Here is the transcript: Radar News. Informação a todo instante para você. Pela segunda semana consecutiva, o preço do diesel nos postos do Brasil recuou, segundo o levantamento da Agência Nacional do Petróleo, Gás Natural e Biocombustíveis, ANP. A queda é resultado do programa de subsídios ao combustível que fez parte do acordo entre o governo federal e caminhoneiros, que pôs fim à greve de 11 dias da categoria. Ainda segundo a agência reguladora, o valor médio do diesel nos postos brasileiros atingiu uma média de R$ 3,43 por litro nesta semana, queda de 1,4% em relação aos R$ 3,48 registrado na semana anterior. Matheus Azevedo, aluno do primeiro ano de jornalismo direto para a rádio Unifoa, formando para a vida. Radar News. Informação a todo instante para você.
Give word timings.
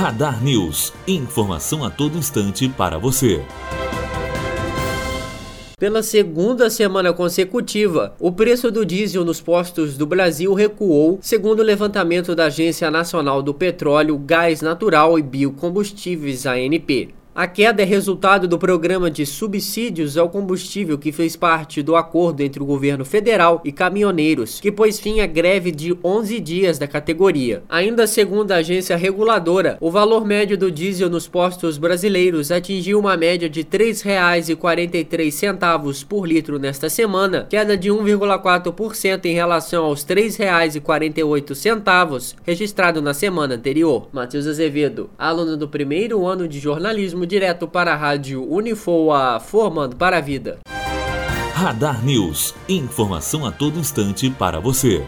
Radar 0.00 0.42
News. 0.42 0.94
Informação 1.06 1.84
a 1.84 1.90
todo 1.90 2.16
instante 2.16 2.66
para 2.70 2.96
você. 2.96 3.44
Pela 5.78 6.02
segunda 6.02 6.70
semana 6.70 7.12
consecutiva, 7.12 8.14
o 8.18 8.32
preço 8.32 8.70
do 8.70 8.86
diesel 8.86 9.26
nos 9.26 9.42
postos 9.42 9.98
do 9.98 10.06
Brasil 10.06 10.54
recuou, 10.54 11.18
segundo 11.20 11.60
o 11.60 11.62
levantamento 11.62 12.34
da 12.34 12.46
Agência 12.46 12.90
Nacional 12.90 13.42
do 13.42 13.52
Petróleo, 13.52 14.16
Gás 14.16 14.62
Natural 14.62 15.18
e 15.18 15.22
Biocombustíveis, 15.22 16.46
ANP. 16.46 17.19
A 17.32 17.46
queda 17.46 17.80
é 17.80 17.84
resultado 17.84 18.48
do 18.48 18.58
programa 18.58 19.08
de 19.08 19.24
subsídios 19.24 20.18
ao 20.18 20.28
combustível 20.28 20.98
que 20.98 21.12
fez 21.12 21.36
parte 21.36 21.80
do 21.80 21.94
acordo 21.94 22.40
entre 22.40 22.60
o 22.60 22.66
governo 22.66 23.04
federal 23.04 23.60
e 23.64 23.70
caminhoneiros, 23.70 24.58
que 24.58 24.72
pôs 24.72 24.98
fim 24.98 25.20
à 25.20 25.26
greve 25.26 25.70
de 25.70 25.96
11 26.02 26.40
dias 26.40 26.76
da 26.76 26.88
categoria. 26.88 27.62
Ainda 27.68 28.08
segundo 28.08 28.50
a 28.50 28.56
agência 28.56 28.96
reguladora, 28.96 29.78
o 29.80 29.92
valor 29.92 30.26
médio 30.26 30.58
do 30.58 30.72
diesel 30.72 31.08
nos 31.08 31.28
postos 31.28 31.78
brasileiros 31.78 32.50
atingiu 32.50 32.98
uma 32.98 33.16
média 33.16 33.48
de 33.48 33.60
R$ 33.60 33.66
3,43 33.66 36.04
por 36.04 36.26
litro 36.26 36.58
nesta 36.58 36.90
semana, 36.90 37.46
queda 37.48 37.76
de 37.76 37.90
1,4% 37.90 39.26
em 39.26 39.34
relação 39.34 39.84
aos 39.84 40.02
R$ 40.02 40.16
3,48 40.16 42.34
registrado 42.44 43.00
na 43.00 43.14
semana 43.14 43.54
anterior. 43.54 44.08
Matheus 44.12 44.48
Azevedo, 44.48 45.08
aluno 45.16 45.56
do 45.56 45.68
primeiro 45.68 46.26
ano 46.26 46.48
de 46.48 46.58
jornalismo 46.58 47.19
direto 47.26 47.66
para 47.66 47.92
a 47.92 47.96
rádio 47.96 48.42
Unifoa, 48.42 49.40
formando 49.40 49.96
para 49.96 50.18
a 50.18 50.20
vida. 50.20 50.58
Radar 51.54 52.02
News. 52.04 52.54
Informação 52.68 53.44
a 53.44 53.52
todo 53.52 53.78
instante 53.78 54.30
para 54.30 54.60
você. 54.60 55.04